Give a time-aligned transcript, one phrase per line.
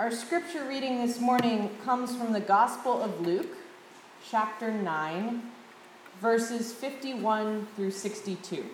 [0.00, 3.54] Our scripture reading this morning comes from the Gospel of Luke,
[4.30, 5.42] chapter 9,
[6.22, 8.64] verses 51 through 62.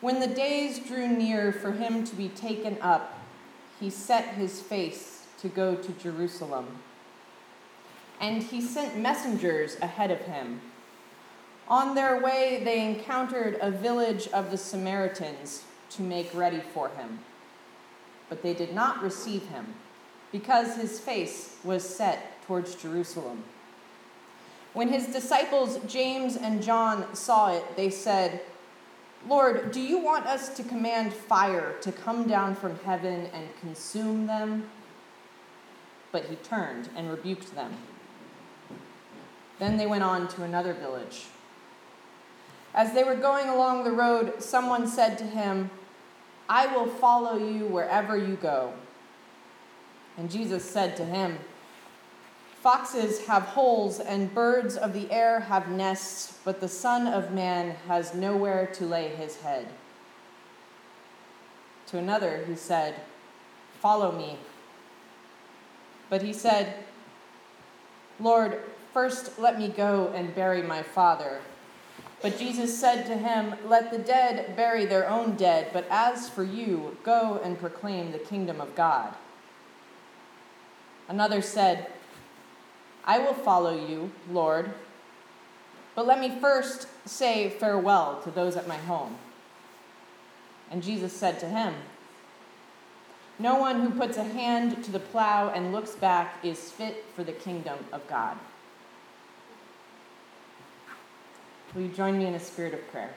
[0.00, 3.18] When the days drew near for him to be taken up,
[3.80, 6.78] he set his face to go to Jerusalem.
[8.20, 10.60] And he sent messengers ahead of him.
[11.66, 17.18] On their way, they encountered a village of the Samaritans to make ready for him.
[18.28, 19.74] But they did not receive him,
[20.32, 23.44] because his face was set towards Jerusalem.
[24.74, 28.40] When his disciples James and John saw it, they said,
[29.26, 34.26] Lord, do you want us to command fire to come down from heaven and consume
[34.26, 34.70] them?
[36.12, 37.74] But he turned and rebuked them.
[39.58, 41.24] Then they went on to another village.
[42.74, 45.70] As they were going along the road, someone said to him,
[46.48, 48.72] I will follow you wherever you go.
[50.16, 51.38] And Jesus said to him,
[52.60, 57.76] Foxes have holes, and birds of the air have nests, but the Son of Man
[57.86, 59.68] has nowhere to lay his head.
[61.88, 62.96] To another he said,
[63.80, 64.38] Follow me.
[66.10, 66.74] But he said,
[68.18, 68.60] Lord,
[68.92, 71.40] first let me go and bury my father.
[72.20, 76.42] But Jesus said to him, Let the dead bury their own dead, but as for
[76.42, 79.14] you, go and proclaim the kingdom of God.
[81.08, 81.90] Another said,
[83.04, 84.70] I will follow you, Lord,
[85.94, 89.16] but let me first say farewell to those at my home.
[90.70, 91.74] And Jesus said to him,
[93.38, 97.24] No one who puts a hand to the plow and looks back is fit for
[97.24, 98.36] the kingdom of God.
[101.74, 103.14] Will you join me in a spirit of prayer?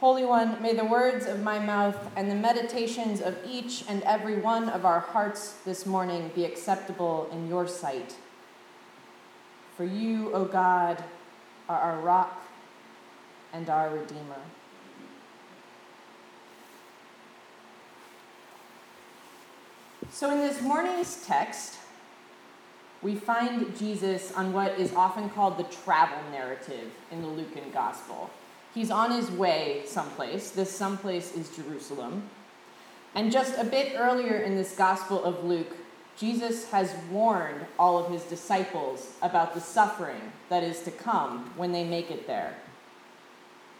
[0.00, 4.36] Holy One, may the words of my mouth and the meditations of each and every
[4.36, 8.14] one of our hearts this morning be acceptable in your sight.
[9.76, 11.02] For you, O God,
[11.68, 12.42] are our rock
[13.54, 14.40] and our Redeemer.
[20.12, 21.78] So, in this morning's text,
[23.02, 28.30] we find Jesus on what is often called the travel narrative in the Lucan gospel.
[28.74, 30.50] He's on his way someplace.
[30.50, 32.28] This someplace is Jerusalem.
[33.14, 35.74] And just a bit earlier in this gospel of Luke,
[36.18, 41.72] Jesus has warned all of his disciples about the suffering that is to come when
[41.72, 42.54] they make it there.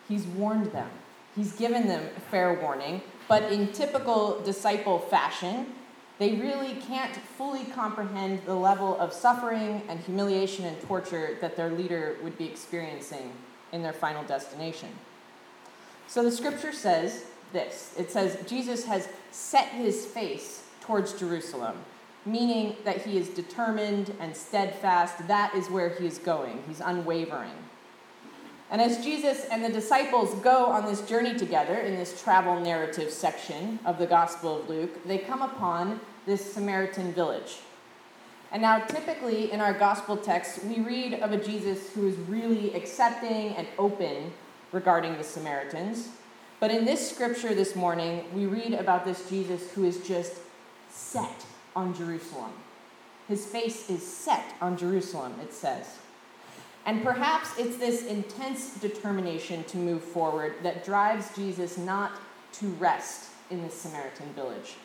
[0.08, 0.90] He's warned them,
[1.34, 5.66] he's given them fair warning, but in typical disciple fashion,
[6.18, 11.70] they really can't fully comprehend the level of suffering and humiliation and torture that their
[11.70, 13.32] leader would be experiencing
[13.72, 14.88] in their final destination.
[16.06, 21.76] So the scripture says this it says, Jesus has set his face towards Jerusalem,
[22.24, 25.26] meaning that he is determined and steadfast.
[25.28, 27.52] That is where he is going, he's unwavering.
[28.70, 33.10] And as Jesus and the disciples go on this journey together in this travel narrative
[33.10, 37.58] section of the Gospel of Luke, they come upon this Samaritan village.
[38.50, 42.74] And now, typically in our Gospel text, we read of a Jesus who is really
[42.74, 44.32] accepting and open
[44.72, 46.08] regarding the Samaritans.
[46.58, 50.34] But in this scripture this morning, we read about this Jesus who is just
[50.88, 51.44] set
[51.76, 52.52] on Jerusalem.
[53.28, 55.98] His face is set on Jerusalem, it says.
[56.86, 62.12] And perhaps it's this intense determination to move forward that drives Jesus not
[62.54, 64.76] to rest in the Samaritan village,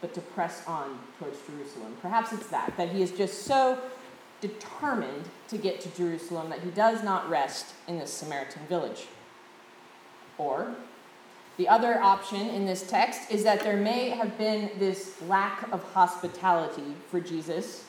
[0.00, 1.96] but to press on towards Jerusalem.
[2.00, 3.80] Perhaps it's that, that he is just so
[4.40, 9.06] determined to get to Jerusalem that he does not rest in this Samaritan village.
[10.38, 10.72] Or,
[11.56, 15.82] the other option in this text is that there may have been this lack of
[15.92, 17.84] hospitality for Jesus,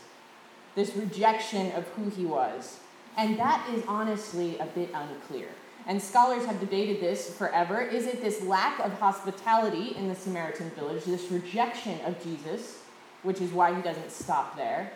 [0.74, 2.80] this rejection of who he was
[3.20, 5.50] and that is honestly a bit unclear.
[5.88, 7.82] And scholars have debated this forever.
[7.82, 12.82] Is it this lack of hospitality in the Samaritan village, this rejection of Jesus,
[13.24, 14.94] which is why he doesn't stop there?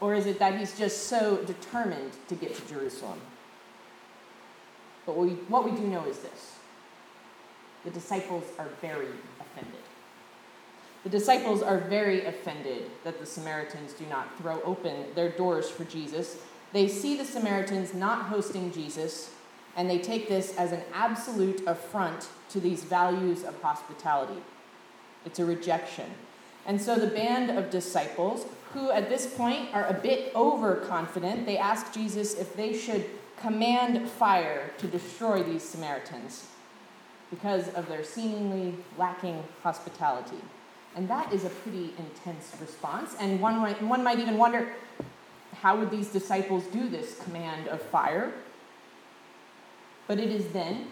[0.00, 3.20] Or is it that he's just so determined to get to Jerusalem?
[5.04, 6.56] But what we, what we do know is this
[7.84, 9.06] the disciples are very
[9.38, 9.80] offended.
[11.04, 15.84] The disciples are very offended that the Samaritans do not throw open their doors for
[15.84, 16.38] Jesus
[16.76, 19.30] they see the Samaritans not hosting Jesus,
[19.76, 24.40] and they take this as an absolute affront to these values of hospitality.
[25.24, 26.10] It's a rejection.
[26.66, 31.58] And so the band of disciples, who at this point are a bit overconfident, they
[31.58, 33.06] ask Jesus if they should
[33.40, 36.46] command fire to destroy these Samaritans.
[37.30, 40.36] because of their seemingly lacking hospitality.
[40.94, 43.16] And that is a pretty intense response.
[43.20, 44.68] And one might, one might even wonder
[45.66, 48.32] how would these disciples do this command of fire?
[50.06, 50.86] But it is then,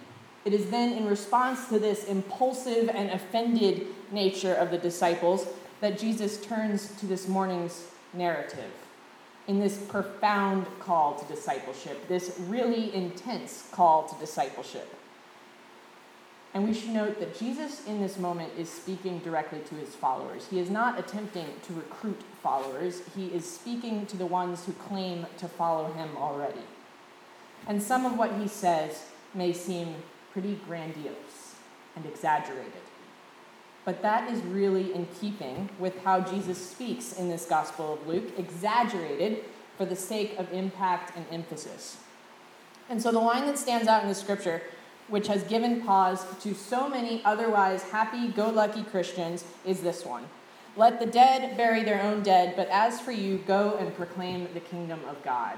[0.45, 5.47] it is then in response to this impulsive and offended nature of the disciples
[5.81, 8.73] that Jesus turns to this morning's narrative
[9.47, 14.93] in this profound call to discipleship, this really intense call to discipleship.
[16.55, 20.47] And we should note that Jesus in this moment is speaking directly to his followers.
[20.49, 25.27] He is not attempting to recruit followers, he is speaking to the ones who claim
[25.39, 26.63] to follow him already.
[27.67, 29.05] And some of what he says
[29.35, 29.97] may seem
[30.33, 31.57] pretty grandiose
[31.97, 32.73] and exaggerated.
[33.85, 38.33] But that is really in keeping with how Jesus speaks in this Gospel of Luke,
[38.39, 39.45] exaggerated
[39.77, 41.99] for the sake of impact and emphasis.
[42.89, 44.63] And so the line that stands out in the scripture,
[45.09, 50.25] which has given pause to so many otherwise happy go lucky Christians, is this one
[50.77, 54.61] Let the dead bury their own dead, but as for you, go and proclaim the
[54.61, 55.57] kingdom of God.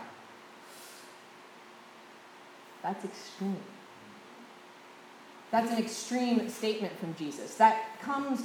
[2.82, 3.56] That's extreme.
[5.50, 7.54] That's an extreme statement from Jesus.
[7.56, 8.43] That comes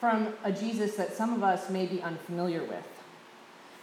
[0.00, 2.86] from a Jesus that some of us may be unfamiliar with.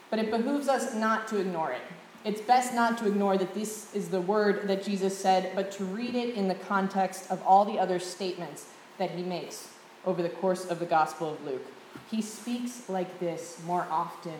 [0.09, 1.81] But it behooves us not to ignore it.
[2.25, 5.85] It's best not to ignore that this is the word that Jesus said, but to
[5.85, 8.67] read it in the context of all the other statements
[8.97, 9.69] that he makes
[10.05, 11.65] over the course of the Gospel of Luke.
[12.11, 14.37] He speaks like this more often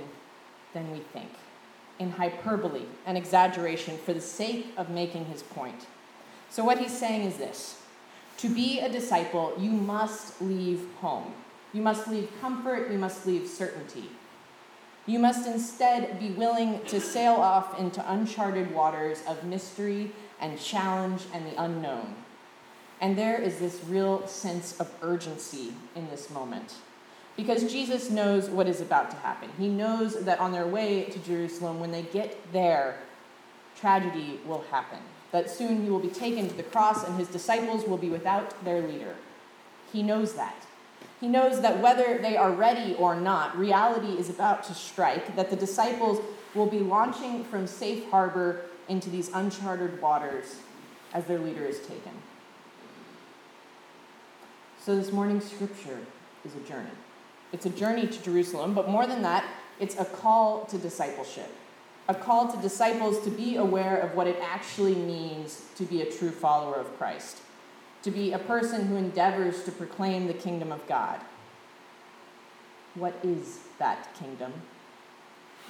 [0.74, 1.30] than we think,
[2.00, 5.88] in hyperbole and exaggeration for the sake of making his point.
[6.50, 7.82] So, what he's saying is this
[8.38, 11.34] to be a disciple, you must leave home.
[11.74, 14.10] You must leave comfort, you must leave certainty.
[15.10, 21.24] You must instead be willing to sail off into uncharted waters of mystery and challenge
[21.34, 22.14] and the unknown.
[23.02, 26.76] And there is this real sense of urgency in this moment.
[27.36, 29.50] Because Jesus knows what is about to happen.
[29.58, 33.00] He knows that on their way to Jerusalem, when they get there,
[33.76, 35.00] tragedy will happen
[35.32, 38.64] that soon he will be taken to the cross and his disciples will be without
[38.64, 39.16] their leader.
[39.92, 40.68] He knows that.
[41.20, 45.50] He knows that whether they are ready or not, reality is about to strike, that
[45.50, 46.22] the disciples
[46.56, 50.56] will be launching from safe harbor into these uncharted waters
[51.14, 52.14] as their leader is taken.
[54.80, 56.00] So, this morning's scripture
[56.46, 56.90] is a journey.
[57.52, 59.44] It's a journey to Jerusalem, but more than that,
[59.80, 61.52] it's a call to discipleship
[62.10, 66.12] a call to disciples to be aware of what it actually means to be a
[66.12, 67.38] true follower of Christ,
[68.04, 71.20] to be a person who endeavors to proclaim the kingdom of God.
[72.96, 74.54] What is that kingdom?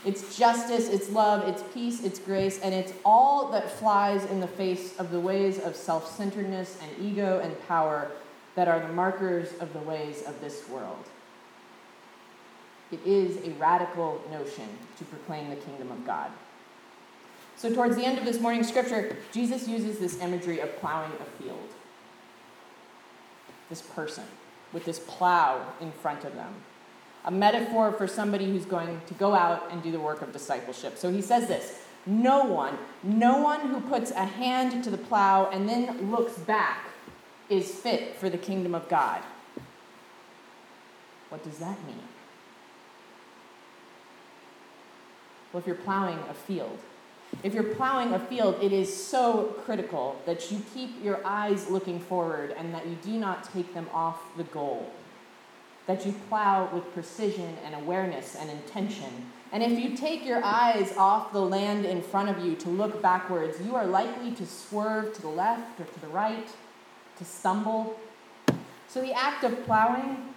[0.05, 4.47] It's justice, it's love, it's peace, it's grace, and it's all that flies in the
[4.47, 8.11] face of the ways of self centeredness and ego and power
[8.55, 11.05] that are the markers of the ways of this world.
[12.91, 14.67] It is a radical notion
[14.97, 16.31] to proclaim the kingdom of God.
[17.57, 21.43] So, towards the end of this morning's scripture, Jesus uses this imagery of plowing a
[21.43, 21.69] field.
[23.69, 24.23] This person
[24.73, 26.53] with this plow in front of them.
[27.25, 30.97] A metaphor for somebody who's going to go out and do the work of discipleship.
[30.97, 35.49] So he says this No one, no one who puts a hand to the plow
[35.51, 36.85] and then looks back
[37.49, 39.21] is fit for the kingdom of God.
[41.29, 42.01] What does that mean?
[45.51, 46.79] Well, if you're plowing a field,
[47.43, 51.99] if you're plowing a field, it is so critical that you keep your eyes looking
[51.99, 54.91] forward and that you do not take them off the goal.
[55.87, 59.31] That you plow with precision and awareness and intention.
[59.51, 63.01] And if you take your eyes off the land in front of you to look
[63.01, 66.47] backwards, you are likely to swerve to the left or to the right,
[67.17, 67.99] to stumble.
[68.87, 70.33] So the act of plowing,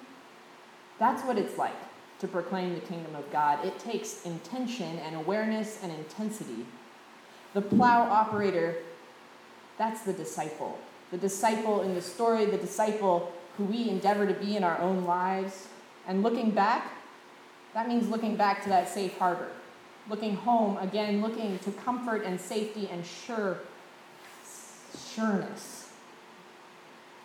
[0.98, 1.74] that's what it's like
[2.20, 3.64] to proclaim the kingdom of God.
[3.64, 6.64] It takes intention and awareness and intensity.
[7.54, 8.76] The plow operator,
[9.78, 10.78] that's the disciple.
[11.10, 15.04] The disciple in the story, the disciple who we endeavor to be in our own
[15.04, 15.68] lives.
[16.06, 16.92] And looking back,
[17.74, 19.48] that means looking back to that safe harbor.
[20.08, 23.58] Looking home, again, looking to comfort and safety and sure,
[24.96, 25.90] sureness,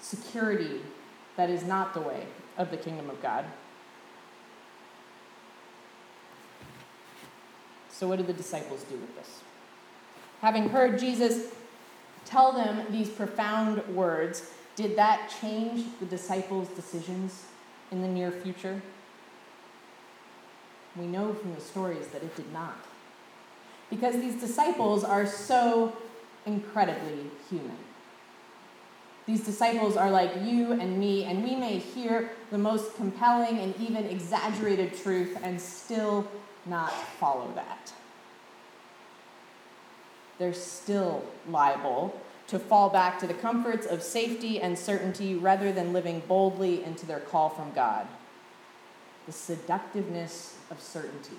[0.02, 0.82] security
[1.38, 2.26] that is not the way
[2.58, 3.46] of the kingdom of God.
[7.90, 9.42] So, what did the disciples do with this?
[10.42, 11.52] Having heard Jesus
[12.26, 17.46] tell them these profound words, did that change the disciples' decisions
[17.92, 18.82] in the near future?
[20.96, 22.78] We know from the stories that it did not.
[23.90, 25.96] Because these disciples are so
[26.46, 27.78] incredibly human.
[29.26, 33.76] These disciples are like you and me, and we may hear the most compelling and
[33.78, 36.28] even exaggerated truth and still
[36.66, 37.92] not follow that.
[40.40, 45.94] They're still liable to fall back to the comforts of safety and certainty rather than
[45.94, 48.08] living boldly into their call from God.
[49.26, 51.36] The seductiveness of certainty.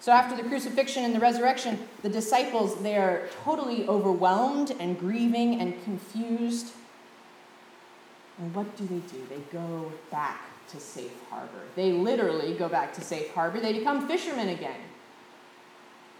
[0.00, 5.60] So after the crucifixion and the resurrection, the disciples, they are totally overwhelmed and grieving
[5.60, 6.72] and confused.
[8.38, 9.26] And what do they do?
[9.28, 11.62] They go back to safe harbor.
[11.74, 13.58] They literally go back to safe harbor.
[13.58, 14.78] They become fishermen again.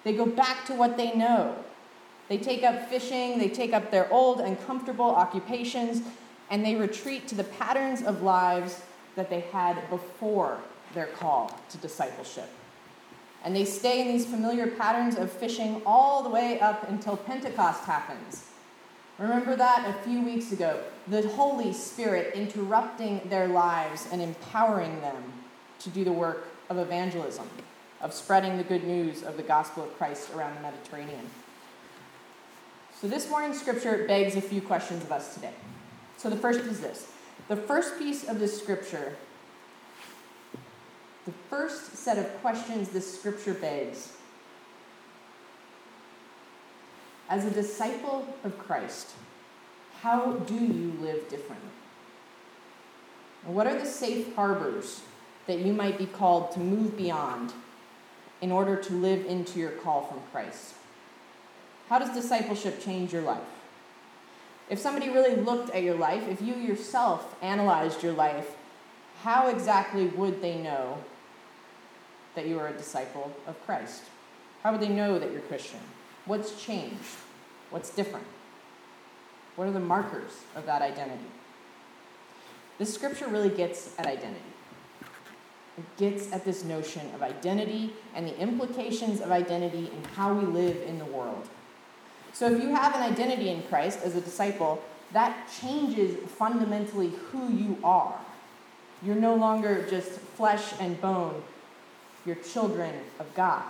[0.09, 1.55] They go back to what they know.
[2.31, 6.01] They take up fishing, they take up their old and comfortable occupations,
[6.49, 8.81] and they retreat to the patterns of lives
[9.17, 10.61] that they had before
[10.95, 12.49] their call to discipleship.
[13.45, 17.85] And they stay in these familiar patterns of fishing all the way up until Pentecost
[17.85, 18.47] happens.
[19.19, 20.81] Remember that a few weeks ago?
[21.09, 25.23] The Holy Spirit interrupting their lives and empowering them
[25.81, 27.47] to do the work of evangelism,
[28.01, 31.29] of spreading the good news of the gospel of Christ around the Mediterranean.
[33.01, 35.55] So, this morning's scripture begs a few questions of us today.
[36.17, 37.11] So, the first is this
[37.49, 39.17] the first piece of this scripture
[41.29, 44.15] the first set of questions this scripture begs.
[47.29, 49.11] As a disciple of Christ,
[50.01, 51.69] how do you live differently?
[53.45, 55.03] What are the safe harbors
[55.47, 57.53] that you might be called to move beyond
[58.41, 60.75] in order to live into your call from Christ?
[61.89, 63.43] How does discipleship change your life?
[64.69, 68.57] If somebody really looked at your life, if you yourself analyzed your life,
[69.23, 70.99] how exactly would they know
[72.35, 74.03] that you are a disciple of Christ?
[74.63, 75.81] How would they know that you're Christian?
[76.27, 77.17] What's changed?
[77.71, 78.27] What's different?
[79.57, 81.25] What are the markers of that identity?
[82.79, 84.41] This scripture really gets at identity.
[85.79, 90.45] It gets at this notion of identity and the implications of identity and how we
[90.45, 91.49] live in the world.
[92.33, 94.83] So, if you have an identity in Christ as a disciple,
[95.13, 98.19] that changes fundamentally who you are.
[99.03, 101.43] You're no longer just flesh and bone,
[102.27, 103.65] you're children of God.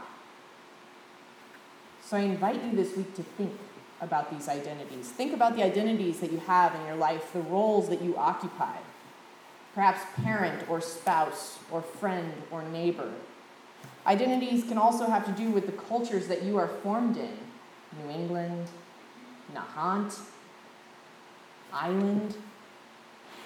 [2.05, 3.53] So I invite you this week to think
[4.01, 5.11] about these identities.
[5.11, 8.77] Think about the identities that you have in your life, the roles that you occupy.
[9.79, 13.13] Perhaps parent or spouse or friend or neighbor.
[14.09, 17.31] Identities can also have to do with the cultures that you are formed in
[18.03, 18.67] New England,
[19.55, 20.19] Nahant,
[21.73, 22.35] Island,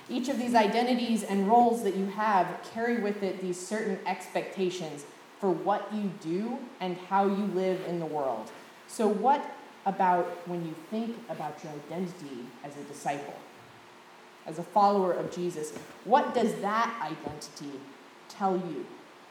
[0.09, 5.05] each of these identities and roles that you have carry with it these certain expectations
[5.39, 8.51] for what you do and how you live in the world.
[8.89, 9.45] So, what
[9.85, 13.35] about when you think about your identity as a disciple,
[14.47, 15.73] as a follower of Jesus?
[16.05, 17.79] What does that identity
[18.29, 18.87] tell you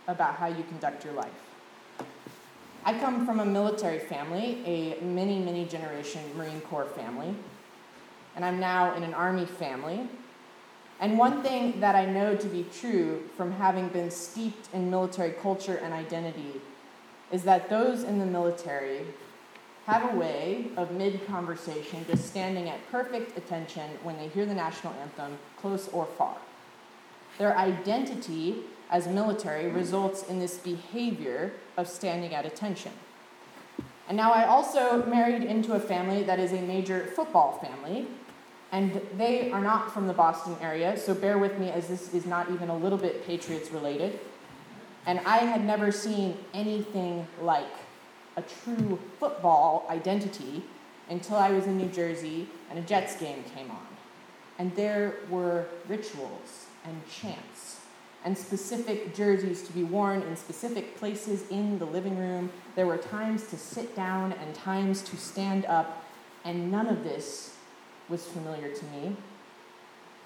[0.07, 1.31] about how you conduct your life?
[2.83, 7.35] I come from a military family, a many, many generation Marine Corps family,
[8.35, 10.09] and I'm now in an Army family
[11.01, 15.31] and one thing that I know to be true from having been steeped in military
[15.31, 16.61] culture and identity
[17.31, 19.07] is that those in the military
[19.91, 24.53] have a way of mid conversation just standing at perfect attention when they hear the
[24.53, 26.37] national anthem, close or far.
[27.37, 28.55] Their identity
[28.89, 32.93] as military results in this behavior of standing at attention.
[34.07, 38.07] And now I also married into a family that is a major football family,
[38.71, 42.25] and they are not from the Boston area, so bear with me as this is
[42.25, 44.21] not even a little bit Patriots related.
[45.05, 47.73] And I had never seen anything like
[48.37, 50.63] a true football identity
[51.09, 53.87] until I was in New Jersey and a Jets game came on.
[54.57, 57.81] And there were rituals and chants
[58.23, 62.51] and specific jerseys to be worn in specific places in the living room.
[62.75, 66.05] There were times to sit down and times to stand up,
[66.45, 67.55] and none of this
[68.09, 69.15] was familiar to me.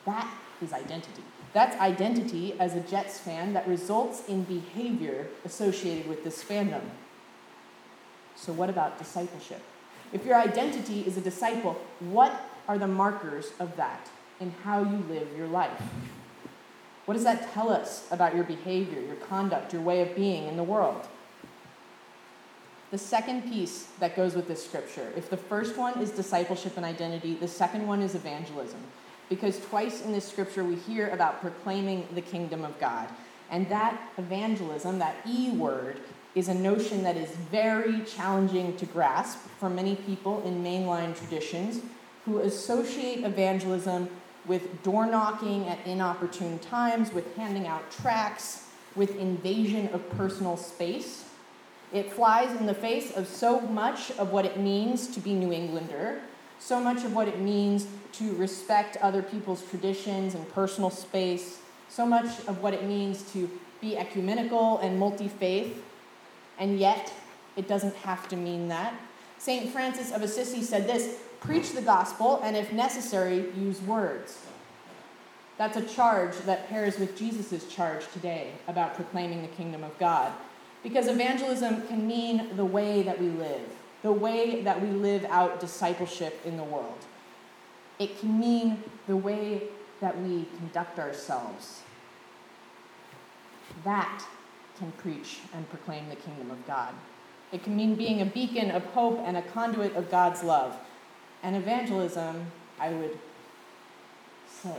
[0.06, 0.30] That
[0.62, 1.24] is identity.
[1.54, 6.82] That's identity as a Jets fan that results in behavior associated with this fandom.
[8.36, 9.62] So, what about discipleship?
[10.14, 15.04] If your identity is a disciple, what are the markers of that in how you
[15.10, 15.82] live your life?
[17.06, 20.58] What does that tell us about your behavior, your conduct, your way of being in
[20.58, 21.08] the world?
[22.92, 26.86] The second piece that goes with this scripture, if the first one is discipleship and
[26.86, 28.80] identity, the second one is evangelism.
[29.30, 33.08] Because twice in this scripture we hear about proclaiming the kingdom of God.
[33.52, 36.00] And that evangelism, that E word,
[36.36, 41.82] is a notion that is very challenging to grasp for many people in mainline traditions
[42.26, 44.10] who associate evangelism
[44.46, 51.26] with door knocking at inopportune times, with handing out tracts, with invasion of personal space.
[51.94, 55.52] It flies in the face of so much of what it means to be New
[55.52, 56.22] Englander,
[56.60, 62.06] so much of what it means to respect other people's traditions and personal space, so
[62.06, 63.50] much of what it means to
[63.82, 65.84] be ecumenical and multi faith,
[66.60, 67.14] and yet
[67.56, 68.94] it doesn't have to mean that.
[69.38, 69.70] St.
[69.70, 74.40] Francis of Assisi said this preach the gospel, and if necessary, use words.
[75.58, 80.32] That's a charge that pairs with Jesus' charge today about proclaiming the kingdom of God.
[80.84, 83.70] Because evangelism can mean the way that we live,
[84.02, 87.06] the way that we live out discipleship in the world.
[88.00, 89.64] It can mean the way
[90.02, 91.82] that we conduct ourselves.
[93.84, 94.26] That
[94.78, 96.94] can preach and proclaim the kingdom of God.
[97.52, 100.76] It can mean being a beacon of hope and a conduit of God's love.
[101.44, 103.18] And evangelism, I would
[104.50, 104.78] say,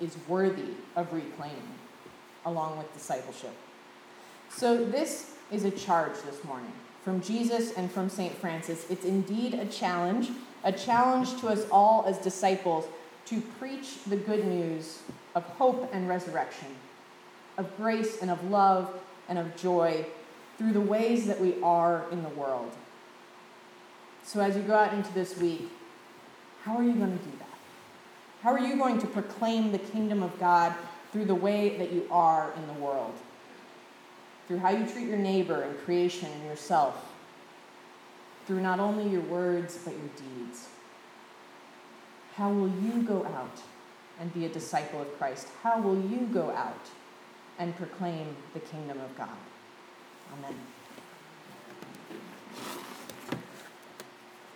[0.00, 1.74] is worthy of reclaiming
[2.46, 3.54] along with discipleship.
[4.48, 8.34] So, this is a charge this morning from Jesus and from St.
[8.34, 8.86] Francis.
[8.88, 10.30] It's indeed a challenge,
[10.62, 12.86] a challenge to us all as disciples
[13.26, 15.00] to preach the good news
[15.34, 16.68] of hope and resurrection,
[17.56, 18.92] of grace and of love
[19.28, 20.04] and of joy
[20.58, 22.70] through the ways that we are in the world.
[24.22, 25.68] So, as you go out into this week,
[26.62, 27.48] how are you going to do that?
[28.42, 30.74] How are you going to proclaim the kingdom of God
[31.12, 33.14] through the way that you are in the world?
[34.48, 37.14] Through how you treat your neighbor and creation and yourself?
[38.46, 40.68] Through not only your words, but your deeds?
[42.36, 43.60] How will you go out
[44.20, 45.48] and be a disciple of Christ?
[45.62, 46.88] How will you go out
[47.58, 49.38] and proclaim the kingdom of God?
[50.32, 50.73] Amen.